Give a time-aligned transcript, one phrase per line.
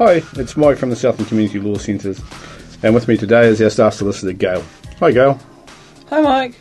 [0.00, 2.22] Hi, it's Mike from the Southland Community Law Centres,
[2.82, 4.64] and with me today is our staff solicitor Gail.
[4.98, 5.38] Hi, Gail.
[6.08, 6.54] Hi, Mike.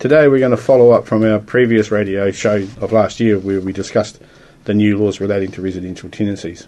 [0.00, 3.60] Today we're going to follow up from our previous radio show of last year where
[3.60, 4.20] we discussed
[4.64, 6.66] the new laws relating to residential tenancies.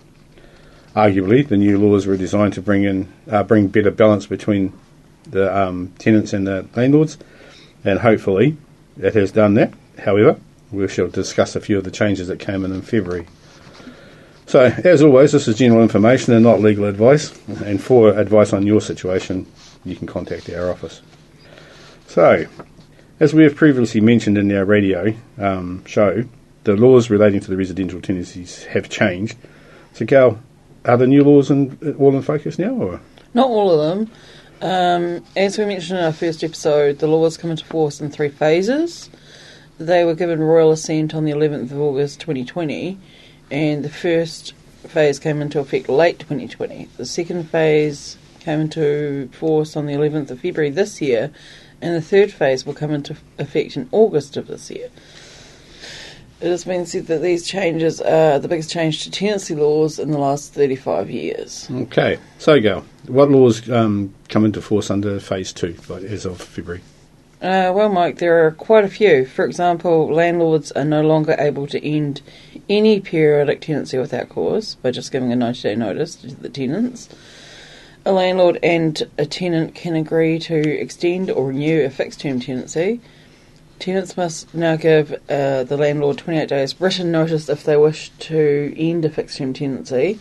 [0.94, 4.72] Arguably, the new laws were designed to bring in uh, bring better balance between
[5.28, 7.18] the um, tenants and the landlords,
[7.82, 8.56] and hopefully
[8.96, 9.74] it has done that.
[9.98, 10.38] However,
[10.70, 13.26] we shall discuss a few of the changes that came in in February.
[14.46, 17.36] So, as always, this is general information and not legal advice.
[17.64, 19.44] And for advice on your situation,
[19.84, 21.02] you can contact our office.
[22.06, 22.46] So,
[23.18, 26.24] as we have previously mentioned in our radio um, show,
[26.62, 29.36] the laws relating to the residential tenancies have changed.
[29.94, 30.38] So, Gail,
[30.84, 32.70] are the new laws in, all in focus now?
[32.70, 33.00] or
[33.34, 34.10] Not all of them.
[34.62, 38.28] Um, as we mentioned in our first episode, the laws come into force in three
[38.28, 39.10] phases.
[39.78, 42.96] They were given royal assent on the 11th of August 2020
[43.50, 44.54] and the first
[44.88, 46.88] phase came into effect late 2020.
[46.96, 51.32] The second phase came into force on the 11th of February this year,
[51.80, 54.88] and the third phase will come into effect in August of this year.
[56.40, 60.10] It has been said that these changes are the biggest change to tenancy laws in
[60.10, 61.66] the last 35 years.
[61.70, 62.84] Okay, so go.
[63.06, 66.82] What laws um, come into force under phase two as of February?
[67.42, 69.26] Uh, well, Mike, there are quite a few.
[69.26, 72.22] For example, landlords are no longer able to end
[72.68, 77.10] any periodic tenancy without cause by just giving a 90 day notice to the tenants.
[78.06, 83.00] A landlord and a tenant can agree to extend or renew a fixed term tenancy.
[83.78, 88.74] Tenants must now give uh, the landlord 28 days written notice if they wish to
[88.78, 90.18] end a fixed term tenancy.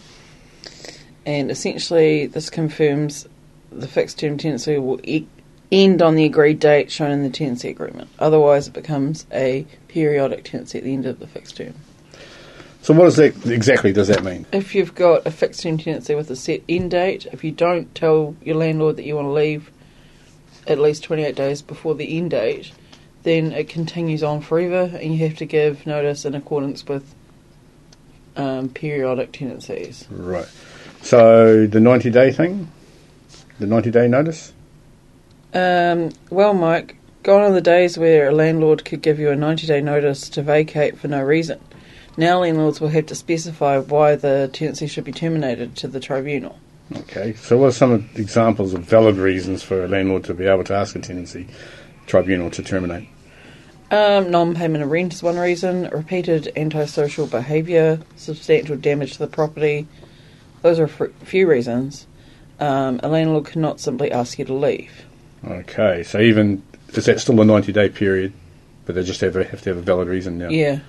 [1.26, 3.30] And essentially, this confirms
[3.72, 5.28] the fixed term tenancy will e-
[5.72, 8.10] end on the agreed date shown in the tenancy agreement.
[8.20, 11.74] Otherwise, it becomes a periodic tenancy at the end of the fixed term.
[12.82, 14.46] So, what does that exactly does that mean?
[14.52, 17.94] If you've got a fixed term tenancy with a set end date, if you don't
[17.96, 19.72] tell your landlord that you want to leave
[20.68, 22.72] at least 28 days before the end date,
[23.24, 27.16] then it continues on forever, and you have to give notice in accordance with
[28.36, 30.06] um, periodic tenancies.
[30.12, 30.48] Right.
[31.02, 32.72] So, the 90 day thing?
[33.60, 34.54] The 90 day notice?
[35.56, 39.66] Um, well, Mike, gone are the days where a landlord could give you a 90
[39.66, 41.62] day notice to vacate for no reason.
[42.18, 46.60] Now, landlords will have to specify why the tenancy should be terminated to the tribunal.
[46.96, 50.66] Okay, so what are some examples of valid reasons for a landlord to be able
[50.66, 51.48] to ask a tenancy
[52.06, 53.08] tribunal to terminate?
[53.92, 59.28] Um, non payment of rent is one reason, repeated antisocial behaviour, substantial damage to the
[59.28, 59.88] property.
[60.64, 62.08] Those are a few reasons.
[62.60, 65.06] Um, a landlord cannot simply ask you to leave.
[65.46, 66.64] Okay, so even
[66.94, 68.34] is that still a ninety day period,
[68.86, 70.50] but they just have, have to have a valid reason now.
[70.50, 70.80] Yeah.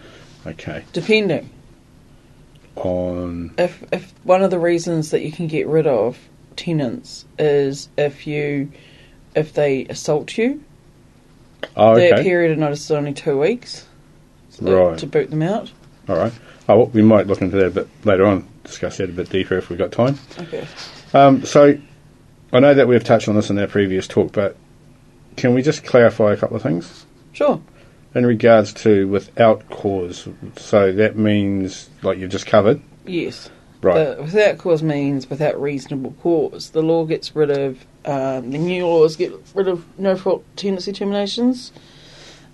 [0.46, 0.84] Okay.
[0.92, 1.50] Depending
[2.76, 6.18] on if if one of the reasons that you can get rid of
[6.56, 8.70] tenants is if you
[9.34, 10.62] if they assault you.
[11.76, 12.10] Oh, okay.
[12.10, 13.86] Their period of notice is only two weeks.
[14.50, 14.98] So right.
[14.98, 15.70] To boot them out.
[16.08, 16.32] All right.
[16.68, 18.46] Oh, well, we might look into that a bit later on.
[18.64, 20.18] Discuss that a bit deeper if we've got time.
[20.38, 20.66] Okay.
[21.12, 21.78] Um, so
[22.52, 24.56] I know that we've touched on this in our previous talk, but
[25.36, 27.06] can we just clarify a couple of things?
[27.32, 27.60] Sure.
[28.14, 32.80] In regards to without cause, so that means, like you've just covered?
[33.04, 33.50] Yes.
[33.82, 34.16] Right.
[34.16, 36.70] The without cause means without reasonable cause.
[36.70, 40.92] The law gets rid of, um, the new laws get rid of no fault tenancy
[40.92, 41.72] terminations,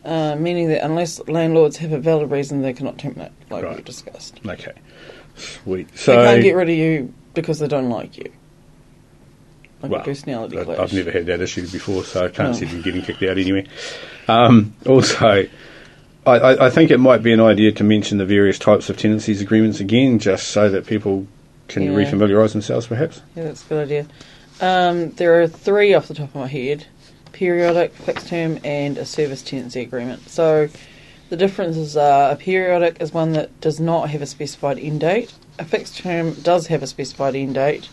[0.04, 3.76] uh, meaning that unless landlords have a valid reason, they cannot terminate, like Right.
[3.76, 4.40] we discussed.
[4.44, 4.72] Okay.
[5.36, 5.96] Sweet.
[5.96, 8.30] So they can't get rid of you because they don't like you.
[9.82, 10.78] Like well, a personality clash.
[10.78, 12.54] I've never had that issue before, so I can't No.
[12.54, 13.66] see them getting kicked out anyway.
[14.28, 18.58] Um, also, I, I, I think it might be an idea to mention the various
[18.58, 21.26] types of tenancies agreements again, just so that people
[21.68, 21.90] can Yeah.
[21.90, 23.20] refamiliarise themselves, perhaps.
[23.34, 24.06] Yeah, that's a good idea.
[24.60, 26.86] Um, there are three off the top of my head
[27.32, 30.28] periodic, fixed term, and a service tenancy agreement.
[30.28, 30.68] So
[31.30, 35.32] the differences are a periodic is one that does not have a specified end date,
[35.58, 37.88] a fixed term does have a specified end date,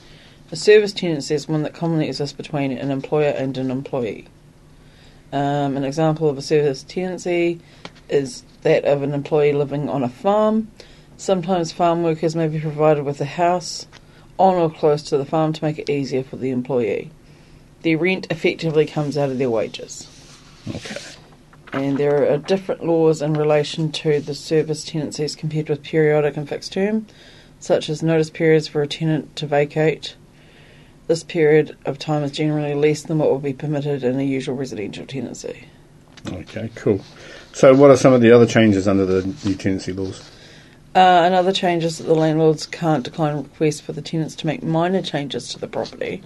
[0.52, 4.28] a service tenancy is one that commonly exists between an employer and an employee.
[5.32, 7.60] Um, an example of a service tenancy
[8.10, 10.72] is that of an employee living on a farm.
[11.18, 13.86] Sometimes farm workers may be provided with a house
[14.38, 17.12] on or close to the farm to make it easier for the employee.
[17.84, 20.08] The rent effectively comes out of their wages.
[20.68, 20.96] Okay.
[21.72, 26.50] And there are different laws in relation to the service tenancies compared with periodic and
[26.50, 27.06] fixed term,
[27.60, 30.16] such as notice periods for a tenant to vacate.
[31.10, 34.56] This period of time is generally less than what would be permitted in a usual
[34.56, 35.66] residential tenancy.
[36.28, 37.02] Okay, cool.
[37.52, 40.30] So, what are some of the other changes under the new tenancy laws?
[40.94, 44.62] Uh, another change is that the landlords can't decline requests for the tenants to make
[44.62, 46.22] minor changes to the property.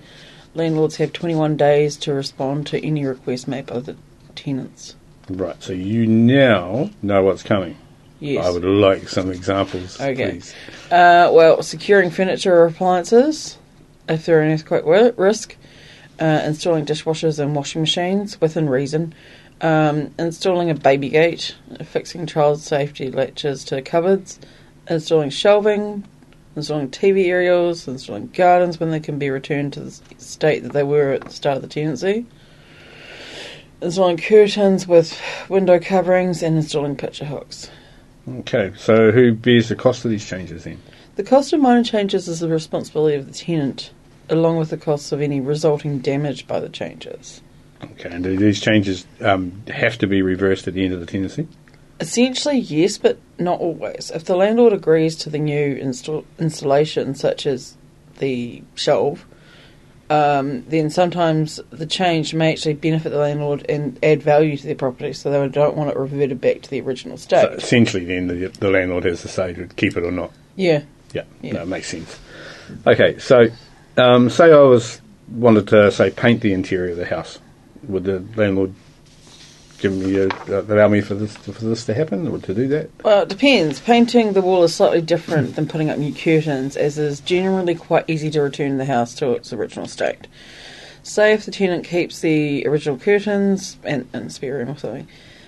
[0.54, 3.96] Landlords have 21 days to respond to any request made by the
[4.36, 4.98] tenants.
[5.30, 7.78] Right, so you now know what's coming.
[8.20, 8.46] Yes.
[8.46, 10.32] I would like some examples, Okay.
[10.32, 10.54] please.
[10.92, 13.60] Uh, well, securing furniture or appliances
[14.08, 14.84] if they're an earthquake
[15.18, 15.56] risk,
[16.20, 19.14] uh, installing dishwashers and washing machines within reason,
[19.62, 24.40] um, installing a baby gate, fixing child safety latches to cupboards,
[24.90, 26.04] installing shelving,
[26.56, 30.84] installing TV aerials, installing gardens when they can be returned to the state that they
[30.84, 32.26] were at the start of the tenancy.
[33.82, 37.70] Installing curtains with window coverings and installing picture hooks.
[38.28, 40.80] Okay, so who bears the cost of these changes then?
[41.16, 43.92] The cost of minor changes is the responsibility of the tenant,
[44.30, 47.42] along with the costs of any resulting damage by the changes.
[47.84, 51.06] Okay, and do these changes um, have to be reversed at the end of the
[51.06, 51.48] tenancy?
[52.00, 54.12] Essentially, yes, but not always.
[54.14, 57.78] If the landlord agrees to the new install- installation, such as
[58.18, 59.28] the shelf,
[60.10, 64.76] um, then sometimes the change may actually benefit the landlord and add value to their
[64.76, 67.52] property, so they don't want it reverted back to the original So state.
[67.54, 70.32] essentially, then the, the landlord has to say to keep it or not.
[70.56, 70.84] yeah.
[71.14, 71.54] Yeah, Yeah.
[71.54, 72.20] no, it makes sense.
[72.86, 73.46] Okay, so
[73.98, 75.00] um, say I was
[75.30, 77.40] wanted to say paint the interior of the house,
[77.88, 78.74] would the landlord
[79.80, 82.68] give me a, uh, allow me for this for this to happen or to do
[82.70, 82.90] that?
[83.04, 83.80] Well, it depends.
[83.82, 87.76] Painting the wall is slightly different than putting up new curtains, as it is generally
[87.76, 90.28] quite easy to return the house to its original state.
[91.04, 95.08] Say if the tenant keeps the original curtains and, and spare room or something.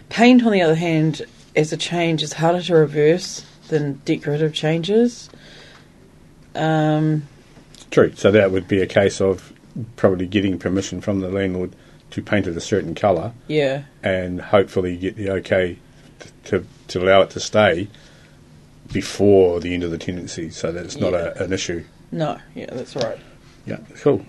[0.10, 1.22] Paint, on the other hand,
[1.56, 5.30] as a change, is harder to reverse than decorative changes.
[6.56, 7.24] Um,
[7.92, 8.14] True.
[8.16, 9.54] So that would be a case of
[9.96, 11.74] probably getting permission from the landlord
[12.12, 15.78] to paint it a certain colour yeah, and hopefully get the okay
[16.20, 17.88] t- to to allow it to stay
[18.94, 21.34] before the end of the tenancy, so that it's not Yeah.
[21.36, 21.84] a, an issue.
[22.12, 23.18] no, yeah, that's right.
[23.66, 24.24] Yeah, cool.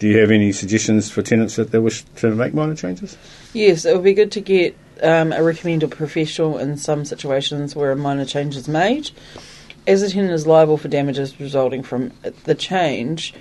[0.00, 3.16] Do you have any suggestions for tenants that they wish to make minor changes?
[3.52, 7.92] Yes, it would be good to get um, a recommended professional in some situations where
[7.92, 9.10] a minor change is made.
[9.86, 12.12] Tenant is liable for damages resulting from
[12.44, 13.34] the change,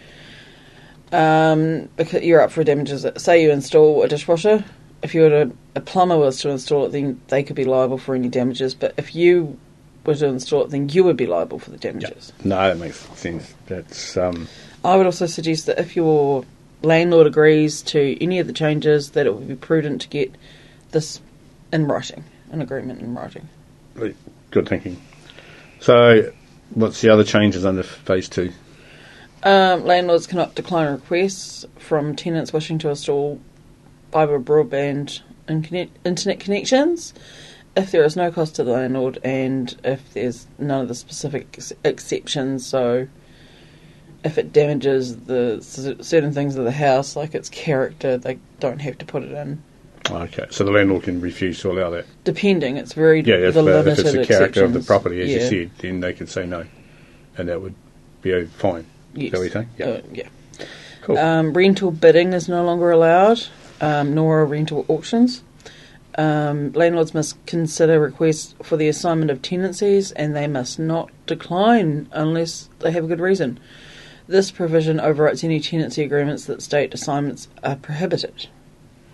[1.12, 3.06] um, because you're up for damages.
[3.18, 4.64] Say you install a dishwasher,
[5.02, 7.98] if you were to, a plumber was to install it, then they could be liable
[7.98, 8.74] for any damages.
[8.74, 9.58] But if you
[10.06, 12.34] were to install it, then you would be liable for the damages.
[12.44, 13.54] No, that makes sense.
[13.68, 14.48] That's um,
[14.84, 16.46] I would also suggest that if your
[16.82, 20.36] landlord agrees to any of the changes, that it would be prudent to get
[20.92, 21.22] this
[21.72, 23.48] in writing, an agreement in writing.
[24.52, 25.02] good thinking.
[25.80, 26.32] So,
[26.74, 28.52] what's the other changes under phase two?
[29.44, 33.40] Um, landlords cannot decline requests from tenants wishing to install
[34.12, 37.14] fibre broadband and connect- internet connections
[37.78, 41.48] if there is no cost to the landlord and if there's none of the specific
[41.54, 42.66] ex- exceptions.
[42.66, 43.08] So,
[44.26, 48.98] if it damages the certain things of the house, like its character, they don't have
[48.98, 49.64] to put it in.
[50.12, 52.06] Okay, so the landlord can refuse to allow that.
[52.24, 55.30] Depending, it's very Yeah, if, the uh, if it's the character of the property, as
[55.30, 55.36] yeah.
[55.36, 56.66] you said, then they can say no,
[57.38, 57.76] and that would
[58.22, 58.86] be a fine.
[59.14, 59.32] Yes.
[59.32, 59.68] that what you're?
[59.78, 59.86] Yeah.
[59.86, 60.28] Uh, yeah.
[61.02, 61.18] Cool.
[61.18, 63.42] Um, rental bidding is no longer allowed,
[63.82, 65.44] um, nor are rental auctions.
[66.18, 72.10] Um, landlords must consider requests for the assignment of tenancies and they must not decline
[72.12, 73.60] unless they have a good reason.
[74.28, 78.48] This provision overrides any tenancy agreements that state assignments are prohibited.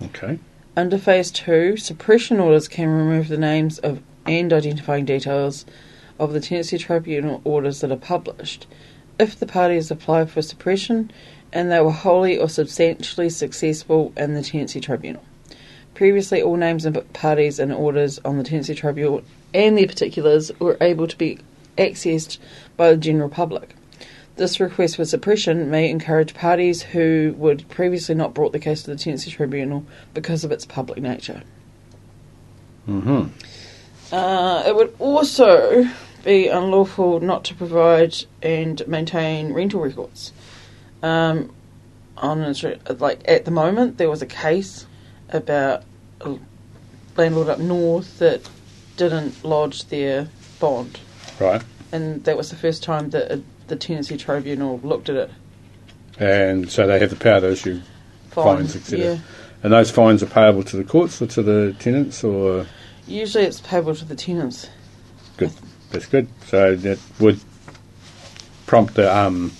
[0.01, 0.39] Okay.
[0.77, 5.65] Under Phase 2, suppression orders can remove the names of and identifying details
[6.19, 8.67] of the tenancy tribunal orders that are published.
[9.17, 11.11] If the parties apply for suppression
[11.53, 15.23] and they were wholly or substantially successful in the tenancy tribunal.
[15.93, 19.21] Previously, all names and parties and orders on the tenancy tribunal
[19.53, 21.39] and their particulars were able to be
[21.77, 22.37] accessed
[22.75, 23.75] by the general public.
[24.35, 28.91] This request for suppression may encourage parties who would previously not brought the case to
[28.91, 31.43] the tenancy tribunal because of its public nature.
[32.87, 33.27] Mm-hmm.
[34.13, 35.87] Uh, it would also
[36.25, 40.33] be unlawful not to provide and maintain rental records.
[41.01, 41.53] Um,
[42.17, 42.53] on a
[42.93, 44.85] like at the moment, there was a case
[45.29, 45.83] about
[46.21, 46.37] a
[47.15, 48.49] landlord up north that
[48.97, 50.99] didn't lodge their bond,
[51.39, 51.61] Right.
[51.91, 55.31] and that was the first time that a the tenancy tribunal looked at it.
[56.19, 57.81] And so they have the power to issue
[58.29, 58.99] fines, Fines, etc.
[58.99, 59.17] yeah.
[59.63, 62.65] And those fines are payable to the courts or to the tenants, or
[63.07, 64.69] Usually it's payable to the tenants.
[65.37, 65.51] good.
[65.91, 66.27] That's good.
[66.47, 67.39] So that would
[68.65, 69.51] prompt the um,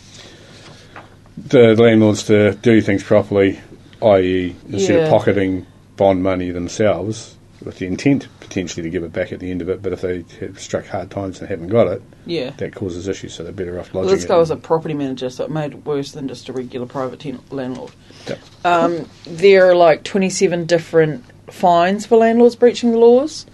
[1.38, 3.60] the landlords to do things properly,
[4.02, 5.04] i.e., instead Yeah.
[5.06, 5.66] of pocketing
[5.98, 9.68] bond money themselves with the intent potentially to give it back at the end of
[9.68, 9.82] it.
[9.82, 12.52] But if they have struck hard times and haven't got it, Yeah.
[12.58, 13.34] that causes issues.
[13.34, 14.30] So they're better off Well, lodging this it.
[14.30, 17.20] guy was a property manager, so it made it worse than just a regular private
[17.20, 17.92] tenant landlord.
[18.30, 18.40] Yep.
[18.64, 23.46] Um, there are like 27 different fines for landlords breaching the laws,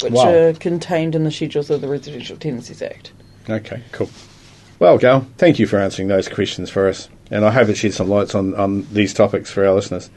[0.00, 0.32] which Wow.
[0.32, 3.12] are contained in the schedules of the Residential Tenancies Act.
[3.48, 4.08] Okay, cool.
[4.78, 7.92] Well, Gail, thank you for answering those questions for us, and I hope it shed
[7.92, 10.08] some lights on, on these topics for our listeners.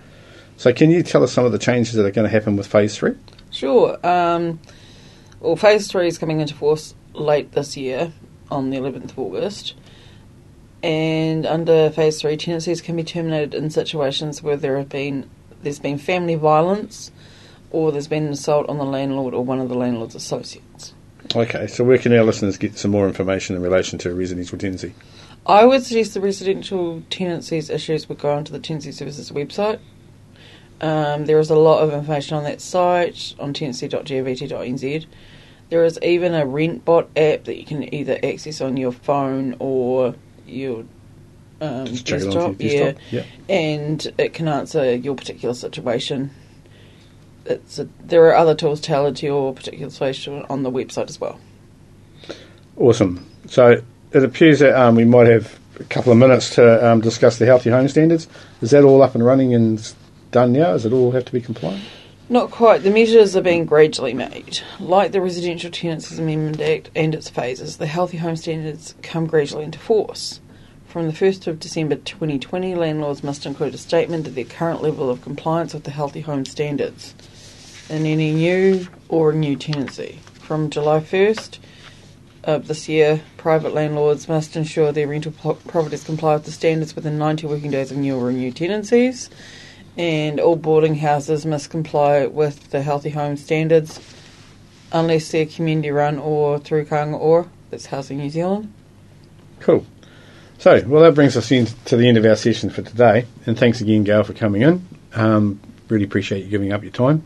[0.55, 2.67] So, can you tell us some of the changes that are going to happen with
[2.67, 3.11] Phase 3?
[3.53, 3.97] Sure.
[4.05, 4.59] Um,
[5.39, 8.11] well, phase three is coming into force late this year
[8.51, 9.75] on the 11th of August.
[10.81, 15.29] And under phase three, tenancies can be terminated in situations where there have been
[15.61, 17.09] there's been family violence,
[17.71, 20.93] or there's been an assault on the landlord or one of the landlord's associates.
[21.33, 24.93] Okay, so where can our listeners get some more information in relation to residential tenancy?
[25.45, 29.79] I would suggest the residential tenancies issues would go onto the Tenancy Services website.
[30.83, 35.05] Um, there is a lot of information on that site on tenancy.govt.nz.
[35.69, 40.13] There is even a RentBot app that you can either access on your phone or
[40.45, 40.83] your
[41.61, 42.61] um, Just check it desktop.
[42.61, 43.01] your yeah, desktop.
[43.11, 43.23] Yeah.
[43.47, 46.31] and it can answer your particular situation.
[47.45, 51.19] It's a, there are other tools tailored to your particular situation on the website as
[51.19, 51.39] well.
[52.75, 53.25] Awesome.
[53.47, 57.39] So, it appears that um, we might have a couple of minutes to um, discuss
[57.39, 58.27] the healthy home standards.
[58.61, 59.79] Is that all up and running and
[60.33, 60.73] done now?
[60.73, 61.83] Does it all have to be compliant?
[62.29, 62.83] Not quite.
[62.83, 64.59] The measures are being gradually made.
[64.79, 69.65] Like the Residential Tenancies Amendment Act and its phases, the Healthy Home Standards come gradually
[69.65, 70.41] into force.
[70.87, 75.09] From the 1st of December 2020, landlords must include a statement of their current level
[75.09, 77.13] of compliance with the Healthy Home Standards
[77.89, 80.19] in any new or new tenancy.
[80.35, 81.59] From July 1st
[82.43, 87.17] of this year, private landlords must ensure their rental properties comply with the standards within
[87.17, 89.29] 90 working days of new or renewed tenancies
[89.97, 93.99] and all boarding houses must comply with the healthy home standards
[94.91, 98.71] unless they're community run or through Kāinga Ora that's Housing New Zealand.
[99.59, 99.85] Cool.
[100.59, 103.25] So, well, that brings us in to the end of our session for today.
[103.45, 104.87] And thanks again, Gail, for coming in.
[105.13, 105.59] Um,
[105.89, 107.23] really appreciate you giving up your time.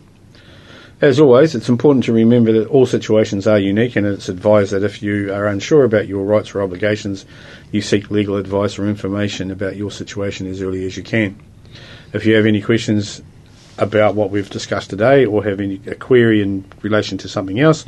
[1.00, 4.84] As always, it's important to remember that all situations are unique, and it's advised that
[4.84, 7.26] if you are unsure about your rights or obligations,
[7.72, 11.40] you seek legal advice or information about your situation as early as you can.
[12.14, 13.22] If you have any questions
[13.78, 17.86] about what we've discussed today, or have any a query in relation to something else,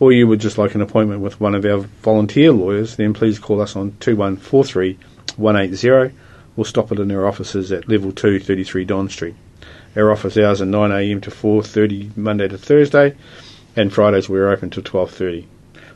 [0.00, 3.38] or you would just like an appointment with one of our volunteer lawyers, then please
[3.38, 4.98] call us on 2143
[5.36, 6.14] 180
[6.56, 9.36] or stop it in our offices at level 2, 33 Don Street.
[9.96, 13.14] Our office hours are 9am to 4.30 Monday to Thursday,
[13.76, 15.46] and Fridays we're open till 12.30.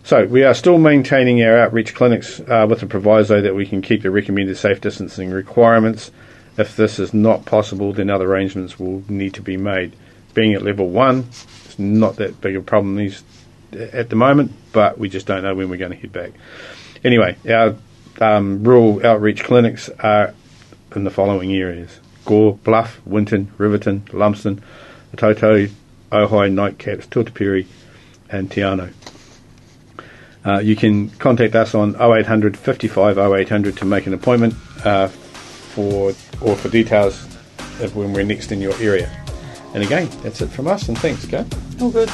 [0.04, 3.82] So we are still maintaining our outreach clinics uh, with the proviso that we can
[3.82, 6.10] keep the recommended safe distancing requirements.
[6.56, 9.94] If this is not possible, then other arrangements will need to be made.
[10.35, 11.26] Being at level 1,
[11.64, 13.23] it's not that big a problem these,
[13.73, 16.32] at the moment, but we just don't know when we're going to head back.
[17.04, 17.76] Anyway, our
[18.21, 20.35] um, rural outreach clinics are
[20.94, 24.62] in the following areas Gore, Bluff, Winton, Riverton, Lumsden,
[25.14, 25.71] Otautau,
[26.11, 27.66] Ohai, Nightcaps, Tuatapere,
[28.30, 28.92] and Te Anau.
[30.44, 34.54] Uh, you can contact us on 0800 55 0800 to make an appointment
[34.85, 36.12] uh, for
[36.44, 37.25] or for details
[37.80, 39.11] of when we're next in your area.
[39.75, 41.44] And again, that's it from us, and thanks, okay?
[41.80, 42.08] All good.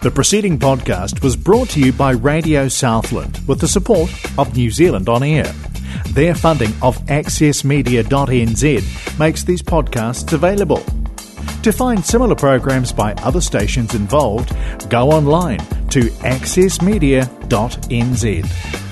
[0.00, 4.08] The preceding podcast was brought to you by Radio Southland with the support
[4.38, 5.52] of New Zealand On Air.
[6.10, 10.84] Their funding of accessmedia.nz makes these podcasts available.
[11.62, 14.54] To find similar programs by other stations involved,
[14.88, 15.58] go online
[15.88, 18.87] to accessmedia.nz.